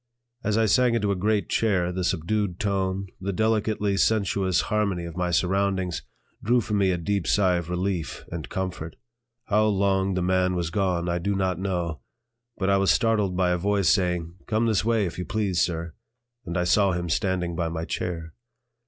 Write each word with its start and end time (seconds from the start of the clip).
As 0.43 0.57
I 0.57 0.65
sank 0.65 0.95
into 0.95 1.11
a 1.11 1.15
great 1.15 1.47
chair, 1.47 1.91
the 1.91 2.03
subdued 2.03 2.59
tone, 2.59 3.05
the 3.19 3.31
delicately 3.31 3.97
sensuous 3.97 4.61
harmony 4.61 5.05
of 5.05 5.15
my 5.15 5.29
surroundings, 5.29 6.01
drew 6.43 6.59
from 6.59 6.79
me 6.79 6.89
a 6.89 6.97
deep 6.97 7.27
sigh 7.27 7.57
of 7.57 7.69
relief 7.69 8.25
and 8.31 8.49
comfort. 8.49 8.95
How 9.45 9.67
long 9.67 10.15
the 10.15 10.23
man 10.23 10.55
was 10.55 10.71
gone 10.71 11.07
I 11.07 11.19
do 11.19 11.35
not 11.35 11.59
know, 11.59 12.01
but 12.57 12.67
I 12.67 12.77
was 12.77 12.89
startled 12.89 13.37
by 13.37 13.51
a 13.51 13.59
voice 13.59 13.89
saying: 13.89 14.33
"Come 14.47 14.65
this 14.65 14.83
way, 14.83 15.05
if 15.05 15.19
you 15.19 15.25
please, 15.25 15.61
sir," 15.61 15.93
and 16.47 16.57
I 16.57 16.63
saw 16.63 16.93
him 16.93 17.07
standing 17.07 17.55
by 17.55 17.69
my 17.69 17.85
chair. 17.85 18.33